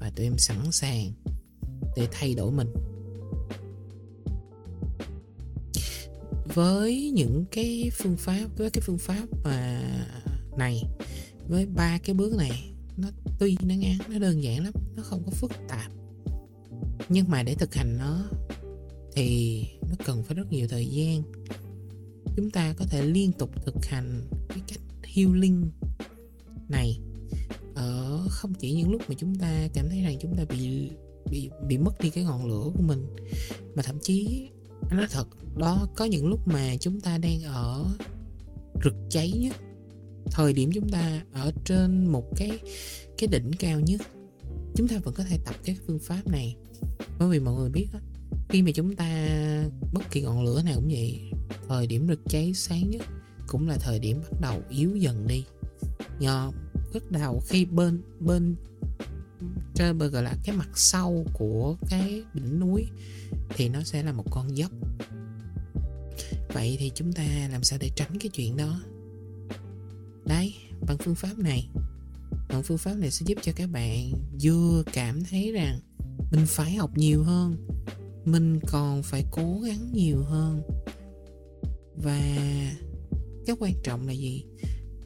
và 0.00 0.10
tụi 0.16 0.26
em 0.26 0.38
sẵn 0.38 0.72
sàng 0.72 1.12
để 1.96 2.08
thay 2.12 2.34
đổi 2.34 2.52
mình. 2.52 2.72
Với 6.54 7.10
những 7.10 7.44
cái 7.50 7.90
phương 7.94 8.16
pháp, 8.16 8.48
với 8.56 8.70
cái 8.70 8.82
phương 8.86 8.98
pháp 8.98 9.26
mà 9.44 9.82
này, 10.58 10.82
với 11.48 11.66
ba 11.66 11.98
cái 11.98 12.14
bước 12.14 12.36
này, 12.36 12.70
nó 12.96 13.08
tuy 13.38 13.56
nó 13.62 13.74
ngắn, 13.74 13.98
nó 14.08 14.18
đơn 14.18 14.42
giản 14.42 14.64
lắm, 14.64 14.72
nó 14.96 15.02
không 15.02 15.22
có 15.24 15.30
phức 15.30 15.52
tạp. 15.68 15.92
Nhưng 17.08 17.24
mà 17.28 17.42
để 17.42 17.54
thực 17.54 17.74
hành 17.74 17.98
nó 17.98 18.24
thì 19.12 19.62
nó 19.82 19.94
cần 20.04 20.22
phải 20.22 20.34
rất 20.36 20.52
nhiều 20.52 20.68
thời 20.68 20.86
gian. 20.86 21.22
Chúng 22.36 22.50
ta 22.50 22.74
có 22.78 22.84
thể 22.84 23.02
liên 23.02 23.32
tục 23.32 23.64
thực 23.66 23.86
hành 23.86 24.28
cái 24.48 24.58
cách 24.68 24.80
healing 25.02 25.70
này 26.68 26.98
ở 27.74 28.26
không 28.30 28.54
chỉ 28.54 28.72
những 28.72 28.90
lúc 28.90 29.02
mà 29.08 29.14
chúng 29.18 29.34
ta 29.34 29.68
cảm 29.74 29.88
thấy 29.88 30.02
rằng 30.02 30.16
chúng 30.20 30.36
ta 30.36 30.44
bị 30.44 30.90
bị 31.30 31.50
bị 31.68 31.78
mất 31.78 32.00
đi 32.00 32.10
cái 32.10 32.24
ngọn 32.24 32.46
lửa 32.46 32.70
của 32.74 32.82
mình, 32.82 33.06
mà 33.74 33.82
thậm 33.82 33.98
chí 34.02 34.48
anh 34.90 34.96
nói 34.96 35.06
thật 35.10 35.28
đó 35.56 35.88
có 35.96 36.04
những 36.04 36.28
lúc 36.28 36.48
mà 36.48 36.76
chúng 36.80 37.00
ta 37.00 37.18
đang 37.18 37.42
ở 37.42 37.84
rực 38.84 38.94
cháy 39.10 39.32
nhất 39.32 39.56
thời 40.30 40.52
điểm 40.52 40.70
chúng 40.74 40.88
ta 40.88 41.22
ở 41.32 41.52
trên 41.64 42.06
một 42.06 42.36
cái 42.36 42.58
cái 43.18 43.28
đỉnh 43.28 43.50
cao 43.58 43.80
nhất 43.80 44.00
chúng 44.74 44.88
ta 44.88 44.98
vẫn 44.98 45.14
có 45.14 45.24
thể 45.24 45.38
tập 45.44 45.54
cái 45.64 45.76
phương 45.86 45.98
pháp 45.98 46.26
này. 46.26 46.56
Bởi 47.18 47.28
vì 47.28 47.40
mọi 47.40 47.54
người 47.54 47.70
biết 47.70 47.86
đó, 47.92 47.98
khi 48.48 48.62
mà 48.62 48.70
chúng 48.74 48.96
ta 48.96 49.28
bất 49.92 50.10
kỳ 50.10 50.20
ngọn 50.20 50.44
lửa 50.44 50.62
nào 50.64 50.74
cũng 50.74 50.88
vậy 50.88 51.20
thời 51.68 51.86
điểm 51.86 52.06
rực 52.08 52.20
cháy 52.28 52.52
sáng 52.54 52.90
nhất 52.90 53.02
cũng 53.46 53.68
là 53.68 53.76
thời 53.76 53.98
điểm 53.98 54.20
bắt 54.22 54.40
đầu 54.40 54.62
yếu 54.70 54.96
dần 54.96 55.26
đi. 55.26 55.44
Nhờ 56.18 56.50
bắt 56.94 57.10
đầu 57.10 57.42
khi 57.48 57.64
bên 57.64 58.02
bên 58.20 58.56
trên 59.74 59.98
gọi 59.98 60.22
là 60.22 60.36
cái 60.44 60.56
mặt 60.56 60.68
sau 60.74 61.24
của 61.32 61.76
cái 61.88 62.22
đỉnh 62.34 62.60
núi 62.60 62.86
thì 63.54 63.68
nó 63.68 63.82
sẽ 63.82 64.02
là 64.02 64.12
một 64.12 64.24
con 64.30 64.56
dốc. 64.56 64.70
Vậy 66.54 66.76
thì 66.78 66.90
chúng 66.94 67.12
ta 67.12 67.48
làm 67.52 67.62
sao 67.62 67.78
để 67.78 67.90
tránh 67.96 68.18
cái 68.20 68.28
chuyện 68.28 68.56
đó? 68.56 68.80
Đấy, 70.26 70.54
bằng 70.86 70.98
phương 70.98 71.14
pháp 71.14 71.38
này. 71.38 71.68
Bằng 72.48 72.62
phương 72.62 72.78
pháp 72.78 72.94
này 72.94 73.10
sẽ 73.10 73.24
giúp 73.26 73.38
cho 73.42 73.52
các 73.56 73.70
bạn 73.70 74.12
vừa 74.42 74.82
cảm 74.92 75.24
thấy 75.24 75.52
rằng 75.52 75.80
mình 76.32 76.46
phải 76.46 76.74
học 76.74 76.90
nhiều 76.96 77.22
hơn, 77.22 77.66
mình 78.24 78.60
còn 78.66 79.02
phải 79.02 79.24
cố 79.30 79.60
gắng 79.60 79.92
nhiều 79.92 80.22
hơn. 80.22 80.62
Và 81.96 82.20
cái 83.46 83.56
quan 83.60 83.72
trọng 83.82 84.06
là 84.06 84.12
gì? 84.12 84.44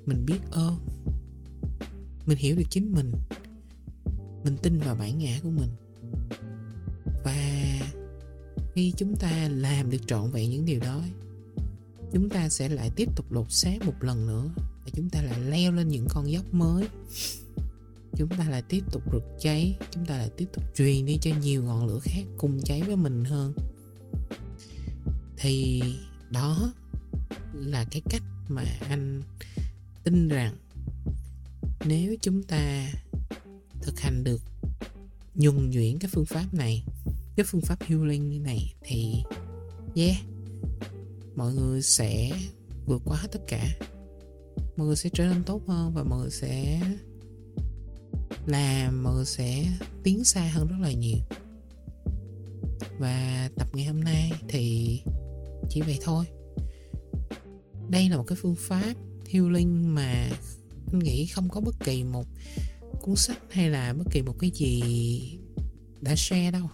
Mình 0.06 0.24
biết 0.26 0.38
ơn. 0.50 0.78
Mình 2.26 2.38
hiểu 2.38 2.56
được 2.56 2.66
chính 2.70 2.92
mình. 2.92 3.12
Mình 4.44 4.56
tin 4.62 4.78
vào 4.78 4.94
bản 4.94 5.18
ngã 5.18 5.40
của 5.42 5.50
mình 5.50 5.68
khi 8.78 8.92
chúng 8.96 9.16
ta 9.16 9.48
làm 9.48 9.90
được 9.90 9.98
trọn 10.06 10.30
vẹn 10.30 10.50
những 10.50 10.64
điều 10.64 10.80
đó, 10.80 11.02
chúng 12.12 12.28
ta 12.28 12.48
sẽ 12.48 12.68
lại 12.68 12.90
tiếp 12.96 13.08
tục 13.16 13.32
lột 13.32 13.52
xác 13.52 13.76
một 13.86 13.94
lần 14.00 14.26
nữa 14.26 14.50
và 14.56 14.90
chúng 14.92 15.10
ta 15.10 15.22
lại 15.22 15.40
leo 15.40 15.72
lên 15.72 15.88
những 15.88 16.06
con 16.10 16.30
dốc 16.30 16.54
mới. 16.54 16.88
Chúng 18.16 18.28
ta 18.28 18.48
lại 18.50 18.62
tiếp 18.68 18.80
tục 18.92 19.02
rực 19.12 19.22
cháy, 19.40 19.78
chúng 19.90 20.06
ta 20.06 20.18
lại 20.18 20.30
tiếp 20.36 20.46
tục 20.52 20.64
truyền 20.76 21.06
đi 21.06 21.18
cho 21.20 21.30
nhiều 21.42 21.62
ngọn 21.62 21.86
lửa 21.86 21.98
khác 22.02 22.22
cùng 22.36 22.60
cháy 22.64 22.82
với 22.82 22.96
mình 22.96 23.24
hơn. 23.24 23.52
Thì 25.36 25.82
đó 26.30 26.72
là 27.52 27.84
cái 27.90 28.02
cách 28.10 28.22
mà 28.48 28.64
anh 28.88 29.22
tin 30.04 30.28
rằng 30.28 30.56
nếu 31.84 32.16
chúng 32.22 32.42
ta 32.42 32.92
thực 33.82 34.00
hành 34.00 34.24
được 34.24 34.42
nhuần 35.34 35.70
nhuyễn 35.70 35.98
cái 35.98 36.10
phương 36.14 36.26
pháp 36.26 36.54
này 36.54 36.84
cái 37.38 37.44
phương 37.44 37.60
pháp 37.60 37.82
healing 37.82 38.28
như 38.28 38.40
này 38.40 38.74
thì, 38.82 39.14
yeah, 39.96 40.16
mọi 41.36 41.54
người 41.54 41.82
sẽ 41.82 42.30
vượt 42.86 43.02
qua 43.04 43.18
hết 43.20 43.28
tất 43.32 43.40
cả. 43.48 43.78
Mọi 44.76 44.86
người 44.86 44.96
sẽ 44.96 45.10
trở 45.12 45.24
nên 45.24 45.44
tốt 45.44 45.62
hơn 45.66 45.92
và 45.94 46.04
mọi 46.04 46.18
người 46.20 46.30
sẽ 46.30 46.80
làm, 48.46 49.02
mọi 49.02 49.14
người 49.14 49.24
sẽ 49.24 49.64
tiến 50.02 50.24
xa 50.24 50.50
hơn 50.54 50.68
rất 50.68 50.76
là 50.80 50.92
nhiều. 50.92 51.18
Và 52.98 53.50
tập 53.56 53.68
ngày 53.72 53.86
hôm 53.86 54.00
nay 54.00 54.32
thì 54.48 55.00
chỉ 55.70 55.80
vậy 55.80 55.98
thôi. 56.02 56.24
Đây 57.88 58.08
là 58.08 58.16
một 58.16 58.24
cái 58.26 58.38
phương 58.40 58.56
pháp 58.58 58.94
healing 59.28 59.94
mà 59.94 60.30
anh 60.92 60.98
nghĩ 60.98 61.26
không 61.26 61.48
có 61.48 61.60
bất 61.60 61.74
kỳ 61.84 62.04
một 62.04 62.26
cuốn 63.00 63.16
sách 63.16 63.38
hay 63.50 63.70
là 63.70 63.92
bất 63.92 64.04
kỳ 64.10 64.22
một 64.22 64.34
cái 64.38 64.50
gì 64.54 65.22
đã 66.00 66.14
share 66.16 66.50
đâu 66.50 66.68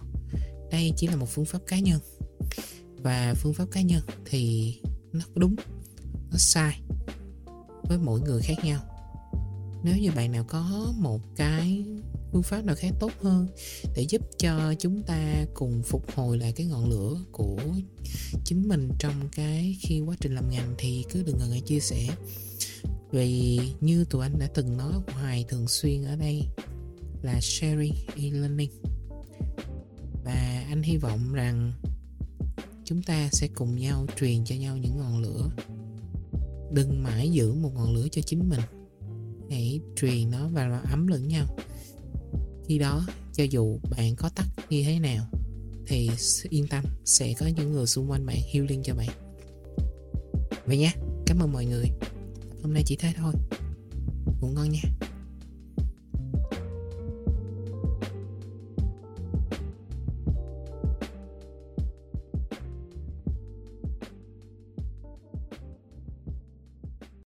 đây 0.71 0.93
chỉ 0.97 1.07
là 1.07 1.15
một 1.15 1.29
phương 1.29 1.45
pháp 1.45 1.59
cá 1.67 1.79
nhân. 1.79 1.99
Và 2.97 3.33
phương 3.37 3.53
pháp 3.53 3.65
cá 3.71 3.81
nhân 3.81 4.01
thì 4.25 4.73
nó 5.13 5.25
đúng, 5.35 5.55
nó 6.31 6.37
sai 6.37 6.81
với 7.83 7.97
mỗi 7.97 8.21
người 8.21 8.41
khác 8.41 8.55
nhau. 8.63 8.81
Nếu 9.83 9.97
như 9.97 10.11
bạn 10.11 10.31
nào 10.31 10.43
có 10.43 10.93
một 10.97 11.21
cái 11.35 11.85
phương 12.31 12.43
pháp 12.43 12.65
nào 12.65 12.75
khác 12.75 12.93
tốt 12.99 13.11
hơn 13.21 13.47
để 13.95 14.05
giúp 14.09 14.21
cho 14.37 14.73
chúng 14.79 15.03
ta 15.03 15.45
cùng 15.53 15.83
phục 15.83 16.11
hồi 16.15 16.37
lại 16.37 16.53
cái 16.55 16.65
ngọn 16.67 16.89
lửa 16.89 17.17
của 17.31 17.57
chính 18.45 18.67
mình 18.67 18.89
trong 18.99 19.29
cái 19.35 19.77
khi 19.81 19.99
quá 19.99 20.15
trình 20.19 20.35
làm 20.35 20.49
ngành 20.49 20.75
thì 20.77 21.05
cứ 21.11 21.23
đừng 21.23 21.37
ngần 21.37 21.49
ngại 21.49 21.61
chia 21.61 21.79
sẻ. 21.79 22.07
Vì 23.11 23.59
như 23.81 24.05
tụi 24.05 24.21
anh 24.21 24.39
đã 24.39 24.47
từng 24.47 24.77
nói 24.77 24.93
hoài 25.07 25.45
thường 25.49 25.67
xuyên 25.67 26.03
ở 26.03 26.15
đây 26.15 26.41
là 27.21 27.39
sharing 27.41 27.93
e-learning 28.15 28.71
và 30.25 30.65
anh 30.69 30.83
hy 30.83 30.97
vọng 30.97 31.33
rằng 31.33 31.71
chúng 32.85 33.03
ta 33.03 33.29
sẽ 33.31 33.47
cùng 33.47 33.75
nhau 33.75 34.05
truyền 34.19 34.45
cho 34.45 34.55
nhau 34.55 34.77
những 34.77 34.97
ngọn 34.97 35.21
lửa. 35.21 35.49
Đừng 36.71 37.03
mãi 37.03 37.29
giữ 37.29 37.53
một 37.53 37.71
ngọn 37.75 37.93
lửa 37.93 38.07
cho 38.11 38.21
chính 38.21 38.49
mình. 38.49 38.59
Hãy 39.49 39.79
truyền 39.95 40.31
nó 40.31 40.47
và 40.47 40.81
ấm 40.91 41.07
lẫn 41.07 41.27
nhau. 41.27 41.45
Khi 42.67 42.77
đó, 42.79 43.05
cho 43.33 43.43
dù 43.43 43.79
bạn 43.89 44.15
có 44.15 44.29
tắt 44.29 44.47
như 44.69 44.83
thế 44.83 44.99
nào, 44.99 45.25
thì 45.87 46.09
yên 46.49 46.67
tâm, 46.67 46.83
sẽ 47.05 47.33
có 47.39 47.47
những 47.47 47.71
người 47.71 47.87
xung 47.87 48.11
quanh 48.11 48.25
bạn 48.25 48.37
hiêu 48.51 48.65
liên 48.69 48.83
cho 48.83 48.95
bạn. 48.95 49.09
Vậy 50.65 50.77
nha, 50.77 50.93
cảm 51.25 51.39
ơn 51.39 51.51
mọi 51.51 51.65
người. 51.65 51.89
Hôm 52.63 52.73
nay 52.73 52.83
chỉ 52.85 52.95
thế 52.95 53.13
thôi. 53.17 53.33
Ngủ 54.41 54.47
ngon 54.47 54.69
nha. 54.69 54.94